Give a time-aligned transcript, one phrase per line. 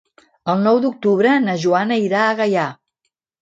[0.53, 2.65] El nou d'octubre na Joana irà a Gaià.